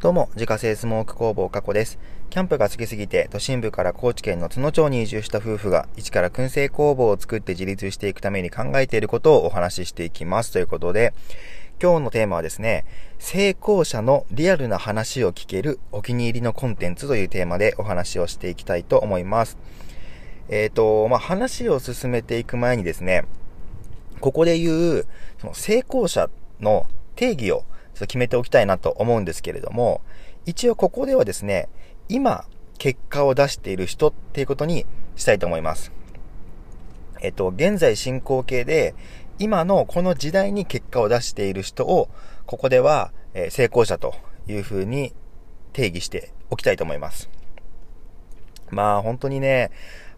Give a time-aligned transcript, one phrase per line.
[0.00, 1.98] どうも、自家製スモーク工房加古です。
[2.30, 10.52] キャンプが好きすぎて、都心部から高知県の津野町に移住した夫婦が、一から燻製工房を作って自立していくために考えていることをお話ししていきます。
[10.52, 11.12] ということで、
[11.82, 12.86] 今日のテーマはですね、
[13.18, 19.58] 成功者のリアルな話を聞けるお気に入りのコンテンツというテーマでお話をしていきたいと思います。
[20.48, 23.26] えっ、ー、と、まあ、話を進めていく前にですね、
[24.20, 25.06] ここで言う、
[25.38, 26.86] その成功者の
[27.16, 27.64] 定義を
[28.00, 30.00] と決めておきたいなと思うんですけれども、
[30.46, 31.68] 一応ここではですね、
[32.08, 32.44] 今、
[32.78, 34.86] 結果を出している人っていうことに
[35.16, 35.92] したいと思います。
[37.20, 38.94] えっと、現在進行形で、
[39.38, 42.08] 今のこの時代に結果を出している人を、
[42.46, 44.14] ここでは、え成功者と
[44.48, 45.14] いうふうに
[45.72, 47.30] 定義しておきたいと思います。
[48.70, 49.70] まあ本当にね、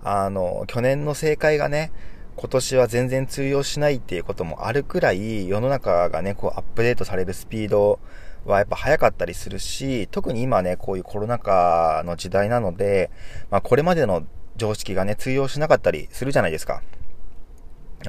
[0.02, 1.92] あの、去年の正解がね、
[2.36, 8.00] 今年は全然通用しないっていうこともあるくらい世の中がね、こうアップデートされるスピード
[8.44, 13.10] はやっぱ早かったりするし、特に今ね、こういうコロナ禍の時代なので、
[13.50, 14.24] まあこれまでの
[14.56, 16.82] 常識がね、通用しなかったりするじゃないですか。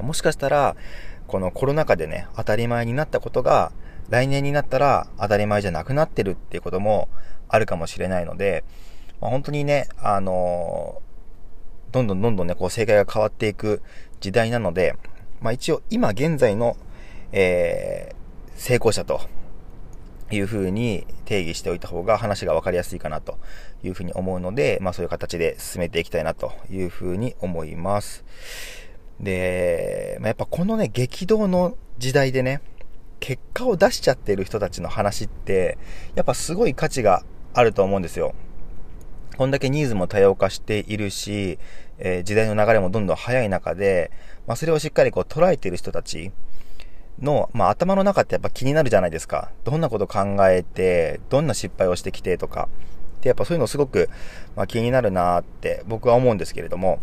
[0.02, 0.76] もしかしたら、
[1.26, 3.72] このコロナ禍でね、当たり前になったことが、
[4.10, 7.08] 来年になったら当たり前じゃなくなってるっていうことも
[7.48, 8.64] あるかもしれないので、
[9.20, 13.82] まあ、本当にね、あのー、どんどんどんどんね、こう正解が変わっていく
[14.24, 14.96] 時代なので、
[15.42, 16.78] まあ一応今現在の、
[17.32, 19.20] えー、成功者と
[20.30, 23.38] いうふうに定義しておいた方が話が分かりやすいかなと
[23.82, 28.24] いうふうに思うので、まあそういう形で進めていきたいなというふうに思います。
[29.20, 32.62] で、まあ、やっぱこのね、激動の時代でね、
[33.20, 35.76] 結果を出しちゃってる人たちの話って、
[36.14, 38.34] やっぱすごい価値があると思うんですよ。
[39.36, 41.58] こんだけニーズも多様化しているし、
[41.98, 44.10] えー、時代の流れもどんどん早い中で、
[44.46, 46.32] まあ、それをしっかりこう捉えている人たち
[47.20, 49.50] の、まあ、頭の中ってやっぱ気になるじゃないですか。
[49.64, 52.68] どんなこと考えて、どんな失敗をしてきてとか。
[53.20, 54.10] で、やっぱそういうのすごく、
[54.56, 57.00] まあ、気になるなって僕は思うんですけれども、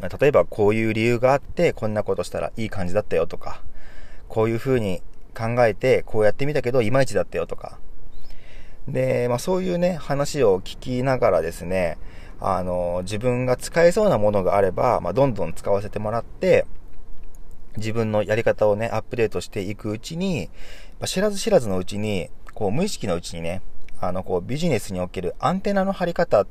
[0.00, 3.62] まあ、例えばこういう理由があって、こんなことしたらいい感じだったよとか、
[4.28, 5.02] こういう風に
[5.34, 7.78] 考えて、こうやってみたけど、いまいちだったよとか。
[8.88, 11.98] で、まあそういうね、話を聞きながらですね、
[12.40, 16.66] あの、自分が使えそうなものがあれば、まあ、どんどん使わせてもらって、
[17.76, 20.50] 自分のやり方をね、アップデートしていくうちに、
[21.04, 23.62] 知らず知らずのうちに、こう、無意識のうちにね、
[24.00, 26.46] あの、こう、ビジネスにおけるアンテナの張り方っ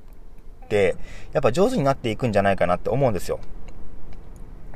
[0.69, 0.95] て、
[1.33, 3.39] やっぱ上手になっていくんじゃないかなって思うんですよ。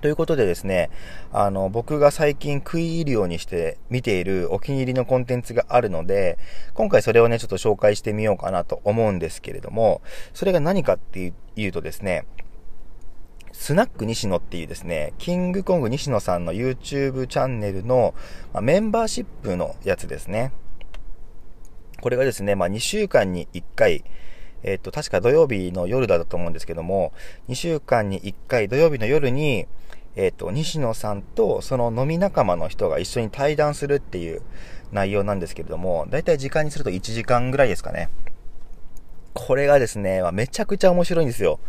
[0.01, 0.89] ということでですね、
[1.31, 6.37] あの、僕が最近食い入るようにして見ているお気に入りのコンテンツがあるので、
[6.73, 10.01] 今回それをね、ちょっと紹介してみようかなと思うんですけれども、
[10.33, 12.25] それが何かっていうとですね、
[13.59, 18.13] スナック西野っていうですね、キングコング西野さんの YouTube チャンネルの、
[18.53, 20.53] まメンバーシップのやつですね。
[21.99, 24.05] これがですね、まあ、2週間に1回、
[24.63, 27.11] えっ、と、確か土曜日の夜だと思うんですけども、
[27.49, 29.67] 2週間に1回土曜日の夜に、
[30.19, 34.41] えっ、ー、と、西野さんとその飲み仲間の人が一緒に対談するっていう
[34.91, 38.09] 内容なんですけれども、だいたい時間にすると1時間ぐらいですかね。
[39.33, 41.59] これがですね、まめちゃくちゃ面白いんですよ。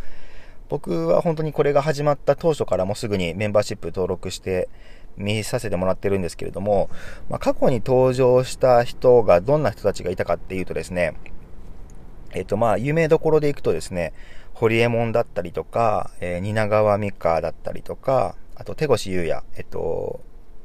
[0.67, 4.67] 僕は本当にこれが始まった当初からもすぐにメンバーシップ登録して
[5.15, 6.89] 見させてもらってるんですけれども、
[7.29, 11.15] まあ、過去に登場した人がどんな人たちがいたかっていうとですね、
[12.33, 14.13] えっ、とまあ、有名どころで行くとですね、
[14.53, 20.19] ホリエモンだったりとか、えー、蜷川実花だったりとか、あと、手越優也、えっと、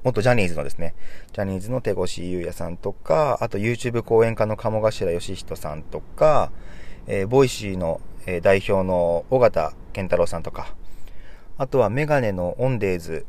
[0.05, 0.95] 元ジャニーズのですね、
[1.33, 6.53] ジャニーズの手越優也さんとか、あと YouTube 講演家の鴨頭嘉人さんとか、
[7.07, 10.75] えー、ボイシーの、えー、代表の緒方憲太郎さんとか、
[11.57, 13.25] あとはメガネのオンデーズ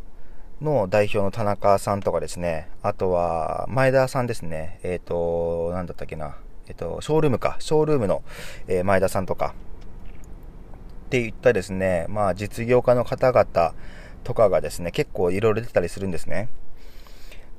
[0.59, 6.35] の代表の田中さんとかですね、あとは前田さんですね、えっ、ー、と、なんだったっけな、
[6.67, 8.21] えっ、と、ショールームか、ショールームの、
[8.67, 9.55] え前田さんとか、
[11.05, 13.73] っていったですね、まあ実業家の方々、
[14.23, 16.49] とかがですね、結構いろいろ出てたりするんですね。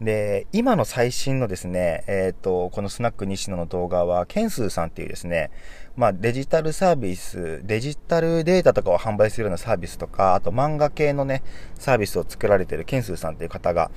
[0.01, 5.51] で、今の最新のですね、えっ、ー、と、このスナック西野の動画は、ケンスーさんっていうですね、
[5.97, 11.43] まあデジタルサービス、デジタルデータとかを販売するようなサービスとか、あと漫画系のね、
[11.75, 13.91] サービスを作られてるケンスーさんっていう方が、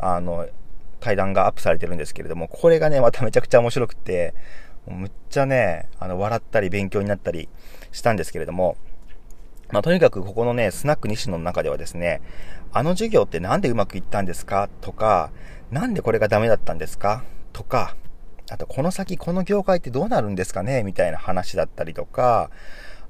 [0.00, 0.48] あの、
[0.98, 4.34] 対談がアップされてるんですけれども、これがね、まためちゃくちゃ面白くて、
[4.88, 7.48] むっちゃね、あの、笑ったり勉強になったり
[7.92, 8.76] したんですけれども、
[9.74, 12.22] まあ、とにかくここのね、スナック西野の中ではですね、
[12.72, 14.68] あの授業ってなんでうまくいったんですか？
[14.80, 15.32] とか、
[15.72, 17.24] なんでこれがダメだったんですか？
[17.52, 17.96] とか、
[18.52, 20.84] あとこの先この業界ってどうなるんですかね？
[20.84, 22.52] みたいな話だったりとか、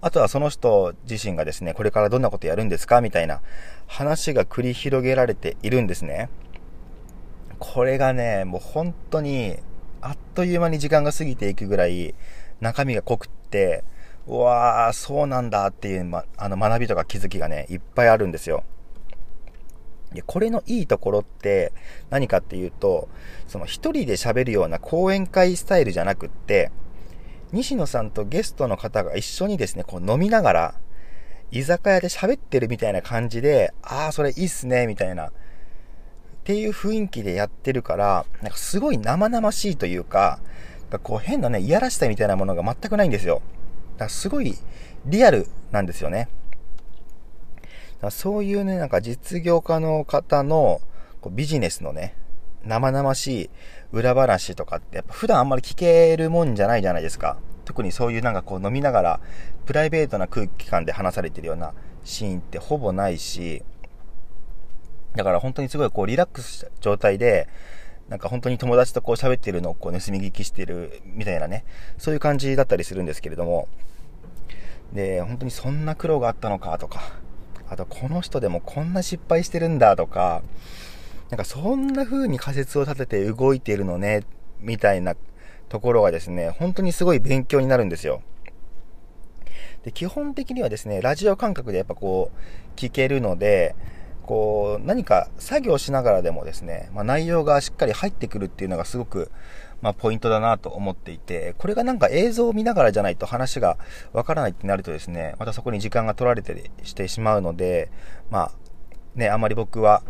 [0.01, 3.03] あとはその人自身がですね、これからどんなことやるんですか？
[3.03, 3.43] みたいな
[3.87, 6.31] 話が繰り広げられているんですね。
[7.59, 9.59] これがね、もう本当に、
[10.01, 12.15] あっという間に時間が過ぎていくぐらい
[12.63, 13.85] 中身が濃くって、
[14.27, 18.65] うわー、そうなんだっていう、ま、あの学びとか気づきがね、いっぱいあるんですよ。
[20.13, 21.73] で、これのいいところって
[22.09, 23.09] 何かっていうと、
[23.47, 26.71] その一人で喋るような講演会スタイルじゃなくって、
[27.53, 30.75] 西野さんとゲストの方が一緒にですね、こう飲みながら、
[31.51, 35.29] 居酒屋で喋ってるみたいな感じで、ああ、それいいっすね、みたいな。
[35.29, 35.31] っ
[36.45, 40.41] ていう雰囲気でやってるから、なんかすごい生々しいというか、
[40.91, 43.43] かこう変なね、いやらしさみたいなものが全くないんですよ。
[43.97, 44.57] だすごい
[45.07, 46.29] リアルなんですよね。
[48.01, 50.81] だそういうね、なんか実業家の方の
[51.21, 52.17] こうビジネスのね、
[52.65, 53.51] 生々しい
[53.93, 57.39] 裏話とかってやっぱ普段あんまり聞けるもんじゃないじゃないですか。
[57.65, 59.21] 特にそういうなんかこう飲みながら
[59.65, 61.73] プライベートな空気感で話されてるような
[62.05, 63.63] シーンってほぼないし、
[65.15, 67.49] だから本当にすごいこうリラックスした状態で、
[68.09, 71.65] なんか本当に友達とこう喋ってるのをこう盗み聞きしてるみたいなね、
[71.99, 73.69] そういう感じだったりするんですけれども、
[74.93, 77.01] で、本当にそんな苦労があったのかとか、
[77.69, 80.43] あとこの人でもこんな失敗してるんだとか、
[81.31, 84.25] なんかそんな風に仮説を立てて動いてるのね、
[84.61, 85.17] みたいな
[85.69, 88.23] ところがですね、本当にすごい勉強になるんですよ。
[89.83, 93.75] で、基本的にはですね、ラジオ感覚でやっぱこう、聞けるので、
[94.27, 99.31] こう、何か作業しながらでもですね、まあ、内容がしっかり入ってくるっていうのがすごく、
[99.83, 103.77] まあ、ポイントだなと思っていて、これがなんか映像を見ながらじゃないと話が
[104.13, 107.91] わからないってなるとですね、またそこに時間が取られてしてしまうので、
[108.31, 108.53] まあ、
[109.15, 110.03] ね、あまり僕は、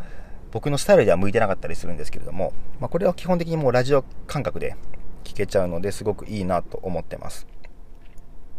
[0.52, 4.76] 僕のスタイルでは向いてなかったりするんですけれども、まあ、これは基本的にもうラジオ感覚で
[5.25, 7.49] 聞けちゃうのですごくいいなと思ってます。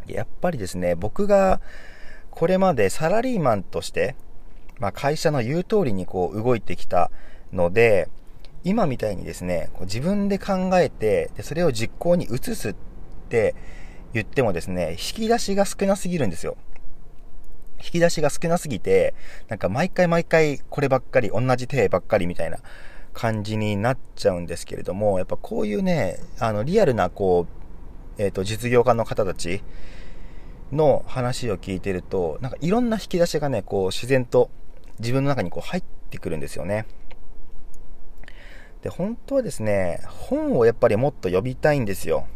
[0.08, 1.62] やっぱりですね、僕が
[2.30, 4.16] これまでサラリーマンとして、
[4.80, 7.12] まあ、会社の言う通りにこう動いてきた
[7.54, 8.10] ので、
[8.63, 12.75] 今みたいにですね、こう自分で考えてで、それを実行に移すっ
[13.30, 13.56] て
[14.13, 16.57] 言ってもですね、引き出しが少なすぎるんですよ。
[17.77, 19.13] 引き出しが少なすぎて、
[19.50, 22.57] なんか毎回毎回こればっかり、同じ手ばっかりみたいな
[23.13, 27.45] 感じになっちゃうんですけれども、やっぱこういうね、あの、リアルなこ
[28.18, 29.62] う、えっ、ー、と、実業家の方たち
[30.72, 34.50] の話を聞いてると、なんかいろんな引き出しがね、こう自然と
[35.00, 36.86] 自分の中にこう入ってくるんですよね。
[38.82, 42.28] で、本当はですね、本をやっぱりもっと読みたいんですよ。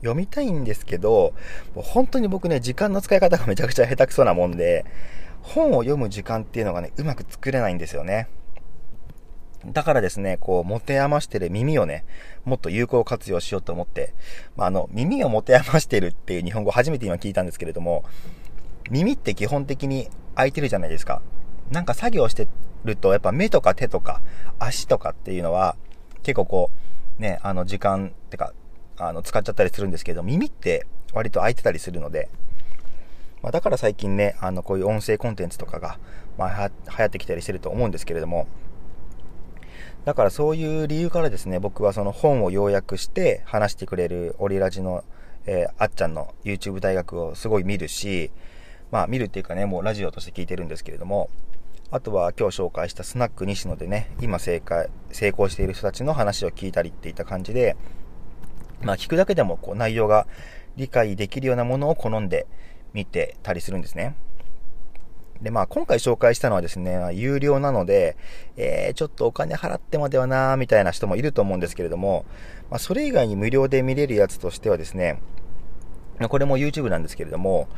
[0.00, 1.34] 読みたいんですけど、
[1.74, 4.84] 本当に僕ね、時間の使い方がめちゃくちゃ下手くそなもんで、
[5.42, 8.28] 本を読む時間っていうのがね、うまく作れないんですよね。
[9.66, 12.04] だからですね、こう、持て余してる耳をね、
[12.44, 14.14] もっと有効活用しようと思って、
[14.56, 18.04] まあ、あの、耳を持て余してるっていう日本語初めて今聞いたんですけれども、
[18.90, 21.22] 耳って基本的に空いてるじゃないですか。
[21.70, 22.48] なんか作業して
[22.84, 24.20] ると、やっぱ目とか手とか
[24.58, 25.76] 足とかっていうのは、
[26.22, 26.70] 結構こ
[27.18, 28.52] う、ね、あの時間ってか、
[28.98, 32.28] あの、使っちゃったりするんですけど、耳って割と空いてたりするので、
[33.42, 35.98] まあ、だから最近ね、あの、こういう音声コンテンツとかが、
[36.36, 38.46] まあ、流行ってきたりしてると思うんですけれども、
[40.04, 45.04] だからそういう理由からですね、僕はその本を要約して話してくれるオリラジの、
[45.46, 48.30] えー、あっちゃんの YouTube 大学をすごい見るし、
[48.90, 51.30] まあ見るっていうかね、もうラジオとして聞いてるんですけれども、
[51.92, 57.76] あとは今日紹介したスナック西野でね、今正解、成功している人たちの話を聞いたりっていった感じで、
[58.82, 60.26] まあ聞くだけでもこう内容が
[60.76, 62.46] 理解できるようなものを好んで
[62.92, 64.14] 見てたりするんですね。
[65.42, 68.16] で、まあ今回紹介したのはですね、有料なので、
[68.56, 72.24] えー、ちょっとお金払ってまではなーみたいな人もいると思うんですけれども、
[72.70, 75.20] まあそれ以外に無料で見れるやつとしてはですね、
[76.28, 77.68] これも YouTube なんですけれども、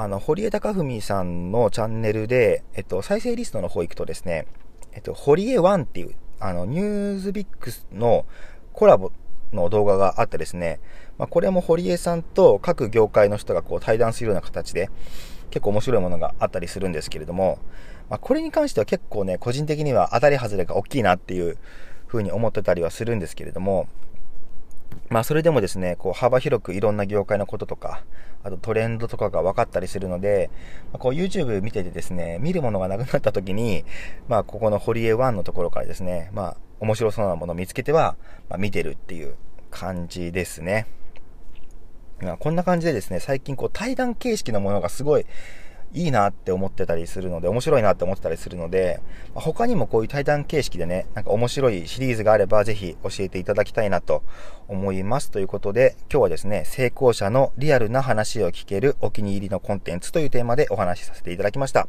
[0.00, 4.46] あの、堀江貴文さんのチャンネルで、えっと、再生リストの方行くとですね、
[4.92, 8.24] えっと、堀江1っていう、あの、ニューズビックスの
[8.72, 9.10] コラボ
[9.52, 10.78] の動画があってですね、
[11.18, 14.88] まあ、これも堀江さんと各業界の人がこう対談するような形で、
[15.50, 17.58] 結構面白いものがあったりするんですけれども、
[18.08, 21.58] まあ、これに関しては結構ね、個人的には当たり外れが大きいなっていう
[22.06, 23.88] 風に思ってたりはするんですけれども、
[25.08, 28.04] まあそれでもですね、こう幅広くいろんな業界のこととか、
[28.44, 30.50] あとトレンドとかが分かったりするので、
[30.92, 33.84] ま、こう YouTube 見ててですね、見るものがなくなった時に、
[34.28, 38.16] まあここの堀江1のところからですね、まあ面白そうなものを見つけては、
[38.48, 39.34] まあ、見てるっていう
[39.70, 40.86] 感じですね。
[42.20, 45.26] まあ、こんな感じでですね、最近こう対談形式のものがすごい
[45.94, 49.00] いいなって思ってたりするので、面白いなって思ってたりするので、
[49.34, 54.22] 他にもこういう対談形式でね、なんか面白いシリーズがあればぜひ教えていただきたいなと
[54.68, 55.30] 思います。
[55.30, 61.88] ということで、今日はですね、成功者のリアルな話を聞けるお気に入りのコンテンツというテーマでお話しさせていただきました。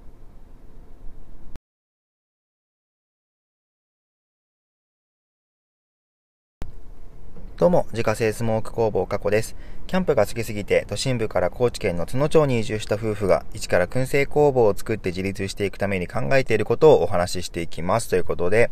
[7.61, 9.55] どうも、自家製スモーク工房加古です。
[9.85, 18.09] キャンプが好きすぎて、都心部から高知県の津野町に移住した夫婦が、一から燻製工房を作って自立していくために考えていることをお話ししていきます。
[18.09, 18.71] ということで、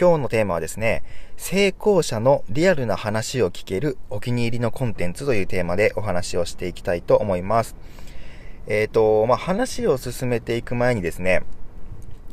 [0.00, 1.02] 今日のテーマはですね、
[1.36, 7.74] 成功者のリアルな話を聞けるお気に入りのコンテンツというテーマでお話をしていきたいと思います。
[8.68, 11.42] えっ、ー、と、まあ、話を進めていく前にですね、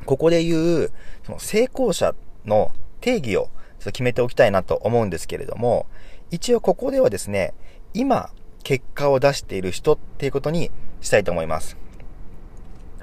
[0.05, 0.91] ここで言う、
[1.25, 2.13] その成功者
[2.46, 3.50] の定義を
[3.86, 5.86] 決めておきたいなと思うんですけれども、
[6.31, 7.53] 一応ここではですね、
[7.93, 8.31] 今、
[8.63, 10.69] 結果を出している人っていうことに
[11.01, 11.77] したいと思います。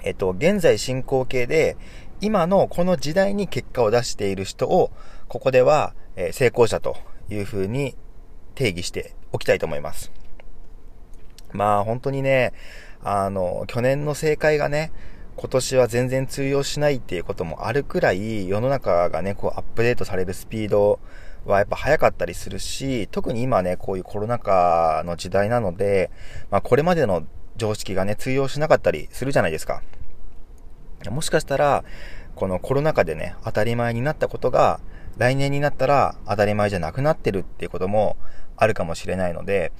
[0.02, 1.76] えっと、現在進行形で、
[2.20, 4.90] 今のこの時代に結果を出している人を、
[5.28, 6.96] ここでは、え成功者と
[7.28, 7.94] いうふうに
[8.54, 10.12] 定義しておきたいと思います。
[11.52, 12.52] まあ本当にね、
[13.02, 14.92] あの、去年の正解がね、
[15.36, 20.98] 今年は全然通用しないっていうこともあるくらい、世の中がね、こうアップデートされるスピード
[21.44, 26.10] はやっぱ早かったりするし、特に今ね、こういうコロナ禍の時代なので、
[26.50, 27.26] まあこれまでの
[27.56, 29.82] 常識がね、通用しなかったりするじゃないですか。
[31.10, 31.84] もしかしたら、
[32.34, 34.80] このコロナ禍でね、当たり前になったことが、
[35.18, 38.16] 来年になったら当たり前じゃなくなってるっていうことも
[38.56, 39.72] あるかもしれないので、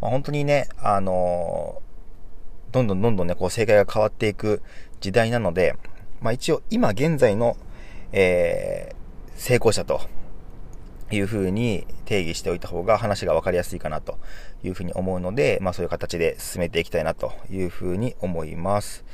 [0.00, 1.87] まあ、本当にね、あのー、
[2.72, 4.62] どんどんどんどんね、こう正解が変わっていく
[5.00, 5.76] 時代なので、
[6.20, 7.56] まあ一応今現在の、
[8.12, 10.00] えー、成功者と
[11.10, 14.18] いうふうに定義しておいた方が話が分かりやすいかなと
[14.62, 19.04] いうふうに思うので、まあそういう形で進めていきたいなというふうに思います。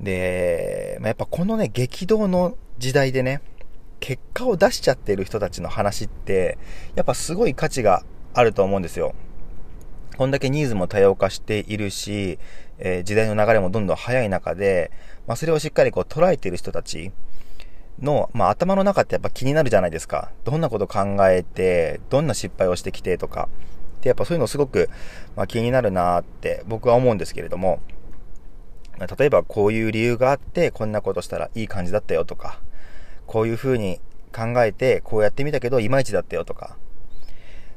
[0.00, 3.40] で、まあ、やっぱこのね、激動の時代でね、
[4.00, 6.58] 結果を出しちゃってる人たちの話って、
[6.94, 9.14] やっぱすごい価値があると思うんですよ。
[10.18, 12.40] こんだけニーズも多様化しているし、
[12.78, 14.90] えー、時代の流れもどんどん早い中で、
[15.28, 17.12] まあ、それをしっかりこう捉えている人たち
[18.00, 20.32] の、まあ、頭の中ってやっぱ気になるじゃないですか。
[20.44, 23.48] どんなこと考えて、どんな失敗をしてきてとか。
[24.00, 24.90] で、やっぱそういうのすごく、
[25.36, 27.78] まあ、気になるなって僕は思うんですけれども、
[29.16, 32.58] 例えばこういう理由があって、こんなことしたらいい感じだったよとか、
[33.28, 34.00] こういう風に
[34.34, 36.76] 考えて、こうやってみたけど、いまいちだったよとか。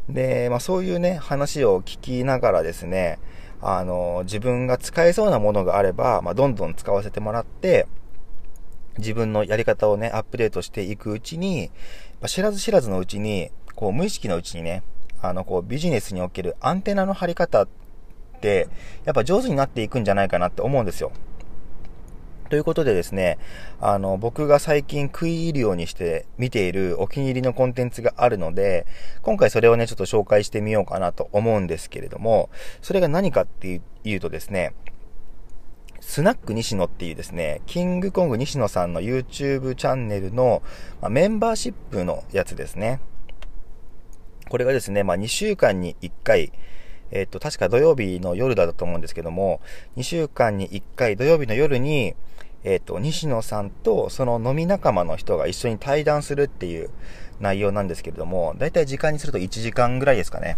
[0.10, 3.20] で、まあそういうね、話を聞きながらですね、
[3.62, 7.88] あの、自分が使えそうなものがあれば、まあ、どんどん使わせてもらって、
[8.98, 11.72] 自分のやり方をね、アップデートしていくうちに、
[12.22, 14.84] ま、知らず知らずのうちに、こう、無意識のうちにね、
[15.22, 17.68] あの、こう、ビジネスにおけるアンテナの張り方っ
[18.42, 18.68] て、
[19.06, 21.12] やっぱ上手になっていくんじゃないかなって思うんですよ。
[22.52, 23.38] ということでですね、
[23.80, 28.86] あの、僕が最近食い入るようにして見ているお気に入りのコンテンツがあるので、
[29.22, 32.50] 今回それをね、ちょっと紹介してみようかなと思うんですけれども、
[32.82, 34.74] それが何かっていうとですね、
[36.02, 40.62] スナック西野っていうですね、キングコング西野さんの YouTube チャンネルの、
[41.00, 43.00] まメンバーシップのやつですね。
[44.50, 46.52] これがですね、まあ、2週間に1回、
[47.12, 49.62] えっ、と、確か土曜日の夜だと思うんですけども、
[49.96, 52.14] 2週間に1回土曜日の夜に、
[52.64, 56.90] えっ、と、西野さんとその飲み仲間の人が一緒に対談するっていう
[57.40, 60.58] 内容なんですけれども、だいたい時間にすると1時間ぐらいですかね。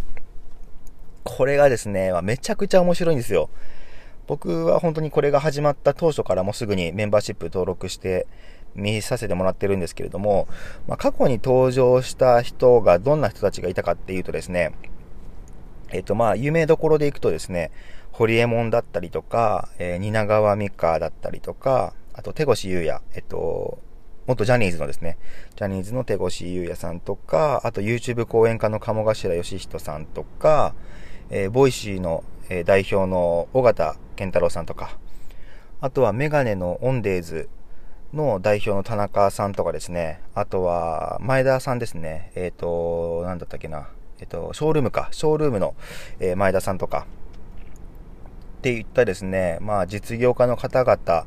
[1.24, 3.50] これがですね、めちゃくちゃ面白いんですよ。
[4.28, 8.28] 僕は本当にこれが始まった当初からもすぐにメンバーシップ登録して
[8.76, 10.48] 見させてもらってるんですけれども、
[10.88, 14.74] まあ、過去に登場した人がどんな人たちがいたかっていうとですね、
[15.92, 17.72] えっ、とまあ、有名どころで行くとですね、
[18.14, 23.80] ホリエモンだったりとか、えー、蜷川実花だったりとか、あと手越優也、えっと、
[24.28, 25.18] 元ジャニーズのですね、
[25.56, 30.76] ジャニーズの手越優也さんとか、あと YouTube 講演家の鴨頭嘉人さんとか、
[31.32, 34.96] えー、ボイシーの、えー、代表の緒方憲太郎さんとか、
[35.82, 37.50] あとはメガネのオンデーズ
[38.14, 43.90] の代表の田中さんとかですね、あとは前田さんですね、えっ、ー、と、なんだったっけな、
[44.20, 45.74] えっ、と、ショールームか、ショールームの、
[46.20, 47.08] え前田さんとか、
[48.64, 51.26] っていったですね、まあ実業家の方々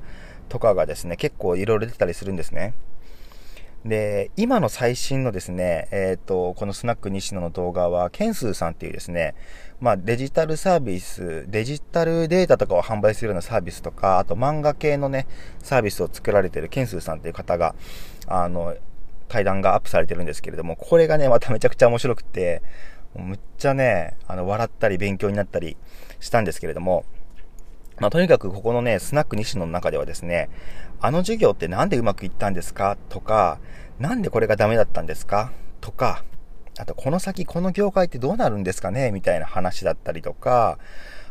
[0.48, 2.72] とかがですね、結構いろいろ出てたりするんですね。
[3.84, 9.34] で、今の最新のですね、えっ、ー、と、このスナック西野の動画は、ケンスーさんっていうですね、
[9.80, 15.26] まあデジタルサービス、デジタルデータとかを販売するようなサービスとか、あと漫画系のね、
[15.62, 17.74] サービスを作られてるケンスーさんっていう方が、
[18.26, 18.74] あの、
[19.28, 22.62] 対談がアップされてるんですけれども、これがね、まためちゃくちゃ面白くて、
[23.14, 25.76] むっちゃね、あの、笑ったり勉強になったり
[26.18, 27.04] したんですけれども、
[27.98, 30.50] まあ、とにかくここのね、スナック西野の中ではですね、
[31.00, 32.98] あの授業ってなんでうまくいったんですか？
[33.08, 33.58] とか、
[33.98, 35.50] なんでこれがダメだったんですか？
[35.80, 36.22] とか、
[36.78, 39.10] あとこの先この業界ってどうなるんですかね？
[39.12, 40.78] みたいな話だったりとか、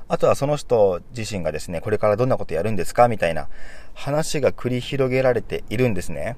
[0.07, 3.07] あとはその人自身がですね、これからどんなことやるんですか？
[3.07, 3.47] みたいな
[3.93, 6.35] 話が繰り広げられているんですね。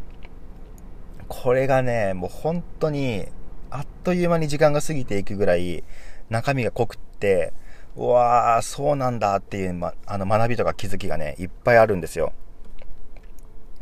[1.29, 3.27] これがね、もう本当に、
[3.69, 5.84] あっという間に時間が過ぎていくぐらい、
[6.29, 7.53] 中身が濃くって、
[7.97, 12.31] うわー、そうなんだっていう、ま、あの学びとか気づきがね、いっぱいあるんですよ。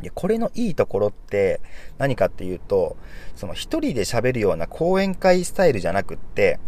[0.00, 1.60] で、これのいいところって
[1.98, 2.96] 何かっていうと、
[3.34, 6.58] その一人で喋るような講演会スタイルじゃなくって、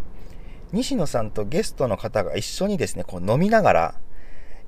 [0.73, 3.95] 西野さんとゲストの方が一緒にですね、こう飲みながら、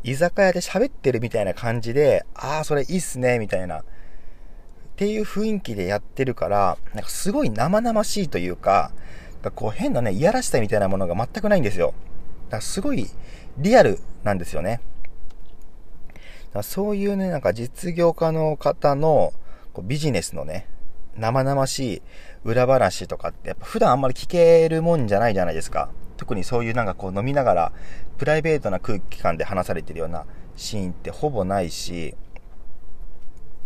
[0.02, 3.84] 居酒屋で喋ってるみたいな感じで、ああ、それいいっすね、みたいな、っ
[4.96, 8.92] ていう雰囲気でやってるから、なんかすごい生々しいというか、
[9.54, 11.92] こう変なね、いやらしさみたいなものが全くないんですよ。
[12.50, 13.06] だすごい
[13.56, 14.80] リアルなんですよね。
[16.52, 19.32] だそういうね、なんか実業家の方の
[19.72, 20.68] こうビジネスのね、
[21.16, 22.02] 生々しい
[22.44, 25.90] 裏話とかってやっぱ普段あんまり聞けるもんじゃないじゃないですか。
[26.16, 27.72] 特にそういうなんかこう飲みながら
[28.18, 30.26] プライベートな空気感で話されてるような
[30.56, 32.14] シーンってほぼないし、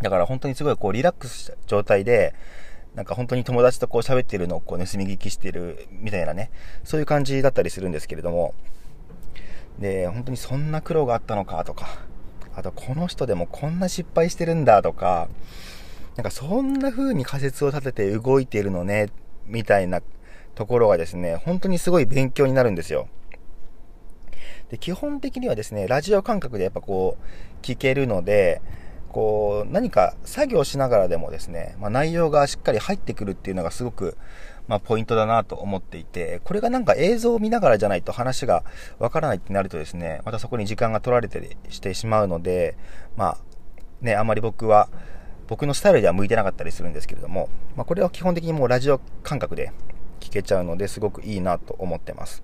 [0.03, 2.35] だから本当にすごいこうリラックスした状態で、
[2.95, 6.51] なんか本当に友達とこう喋ってるのをこう盗み聞きしてるみたいなね、
[6.85, 8.55] そういう感じだったりするんですけれども、
[9.79, 11.99] で、本当にそんな苦労があったのかとか、
[12.55, 15.29] あとこの人でもこんな失敗してるんだとか、
[16.17, 19.11] なんかそんな風に仮説を立てて動いてるのね、
[19.47, 20.01] みたいな
[20.55, 23.09] ところがですね、本当にすごい勉強になるんですよ。
[24.71, 28.63] で基本的にはですね、ラジオ感覚でやっぱこう、聞けるので、
[29.15, 34.17] こう、何か作業しながらでもですね、まあ、内容がしっかり入ってくるっていうのがすごく、
[34.67, 38.65] まあ、ポイントだなと思っていて、これがなんか映像を見ながらじゃないと話が
[38.99, 42.77] わからないってなるとですね、またそこに時間が取られてしてしまうので、
[43.17, 43.39] まあ、
[44.01, 44.89] ね、あまり僕は、
[45.47, 49.71] 僕のスタイルでは向いてなかったりするんですけれども、まあ、これは基本的にもうラジオ感覚で
[50.19, 52.43] 聞けちゃうのですごくいいなと思ってます。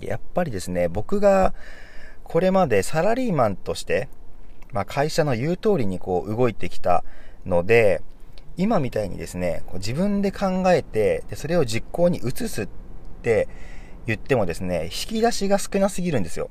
[0.00, 1.52] やっぱりですね、僕が
[2.24, 4.08] これまでサラリーマンとして、
[4.72, 7.04] まあ、会社の言う通りにこう動いてきた
[7.46, 8.02] ので、
[8.56, 12.68] 今みたいにですね、こう自分で考えてで、それを実行に移すっ
[13.22, 13.48] て
[14.06, 16.50] 言ってもですね、引き出しが少なすぎるんですよ。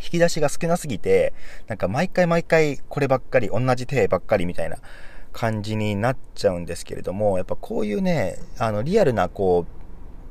[0.00, 1.32] 引き出しが少なすぎて、
[1.66, 4.78] なんか毎回毎回こればっかり、同じ手ばっかりみたいな
[5.32, 9.66] 感じになっちゃうんですけれども、やっぱこういうね、あの、リアルなこ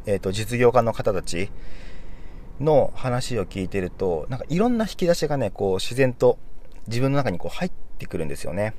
[0.05, 1.51] う、えっ、ー、と、実業家の方たち
[2.61, 6.37] の話を聞いてると、なんかいろんな引き出しがね、こう自然と
[6.87, 8.73] 自分の中にこう入ってくるんですよね。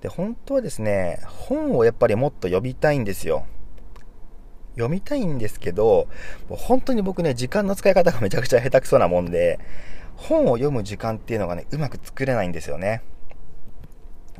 [0.00, 3.46] で、本当はですね、本をやっぱりもっと読みたいんですよ。
[4.74, 6.08] 読みたいんですけど、
[6.48, 9.58] もう本当に僕ね、時間の使い方がめちゃくちゃ下手くそなもんで、
[10.14, 13.02] 本を読む時間っていうのがね、うまく作れないんですよね。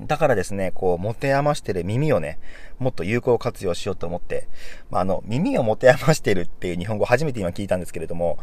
[0.00, 2.38] だからですね、こう、持て余してる耳をね、
[2.78, 4.46] もっと有効活用しようと思って、
[4.90, 8.38] まあ、あの、耳を持て余してるっていう日本語初めて今聞いたんですけれども、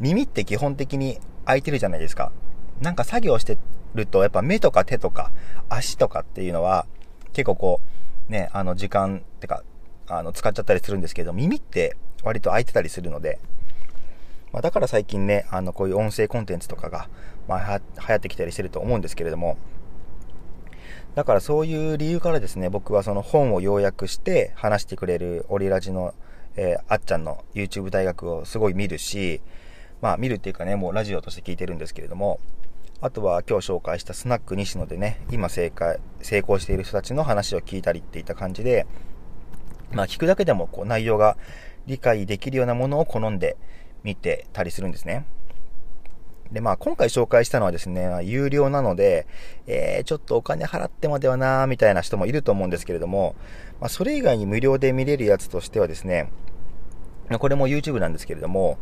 [0.00, 2.32] 耳って基本的に空いてるじゃないですか。
[2.80, 3.58] なんか作業して
[3.94, 5.30] ると、やっぱ目とか手とか
[5.68, 6.86] 足とかっていうのは、
[7.32, 7.80] 結構こ
[8.28, 9.62] う、ね、あの時間ってか、
[10.08, 13.38] あの、使っちゃったりするんですけど、耳って割と開いてたりするので、
[14.52, 17.08] まあ、だから最近ね、あの、こういう音声コンテンツとかが、
[17.48, 19.56] まあ、流行ってきたりしてると思うんですけれども、
[21.14, 26.14] だからそういう理由からですね、僕はその本を要約して話してくれるオリラジの、
[26.56, 29.40] えー、あっちゃんの YouTube 大学をすごい見るし、
[30.04, 32.38] まあ見るっていうかね、もうラジオとして聞いてるんですけれども、
[33.00, 38.86] あとは今日紹介したスナック西野でね、今正解、成功している人たちの話を聞いたりっていった感じで、
[39.92, 41.38] まあ聞くだけでもこう内容が
[41.86, 43.56] 理解できるようなものを好んで
[44.02, 45.24] 見てたりするんですね。
[46.52, 49.26] で、まあ今回紹介したのはですね、有料なので、
[49.66, 53.36] えー、ちょっとお金払ってまではなーみたいな人もいると思うんですけれども、
[53.80, 56.30] まあそれ以外に無料で見れるやつとしてはですね、
[57.38, 58.76] これも YouTube なんですけれども、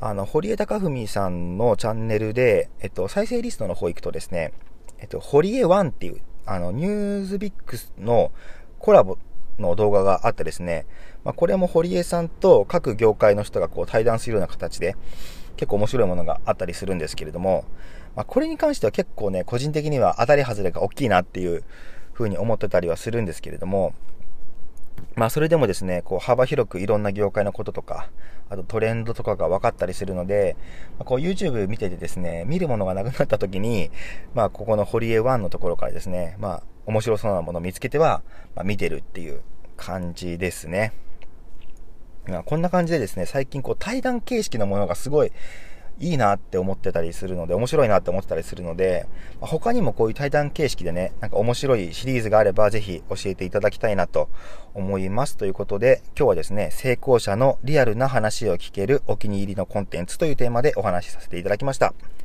[0.00, 4.52] あの、堀江貴文さんのチャンネルで、えっと、再生リストの方行くとですね、
[4.98, 8.30] えっと、堀江1っていう、あの、ニューズビックスの
[8.78, 9.18] コラボ
[9.58, 10.86] の動画があってですね、
[11.24, 14.96] まあ、これも堀江さんと各業界の人がこう対談するような形で、
[15.56, 17.64] 結構面白いものがあったりするんですけれども、
[18.14, 21.64] まあ、これに関しては結構ね、個人的には当たり外れが大きいなっていう
[22.14, 23.94] 風に思ってたりはするんですけれども、
[25.14, 28.08] まあそれでもですね、こう幅広くいろんな業界のこととか、
[28.50, 30.56] あとトレンドとかが分かったりするので、
[30.98, 33.90] まあ、こう YouTube 見ててですね、見るものがなくなった時に、
[34.34, 38.22] まあここの堀江1のところからですね、まあ面白そうなものを見つけては、
[38.54, 39.42] まあ、見てるっていう
[39.76, 40.92] 感じですね。
[42.26, 45.32] ま、こんな感じでですね、最近こう対談形式のものがすごい
[46.00, 49.06] いいなって思ってたりするので、面白いなって思ってたりするので、
[49.40, 54.28] 他にもこういう対談形式でね、なんか面白いシリーズがあればぜひ教えていただきたいなと
[54.74, 55.36] 思います。
[55.36, 61.94] ということで、今日はですね、成功者のリアルな話を聞けるお気に入りのコンテンツというテーマでお話しさせていただきました。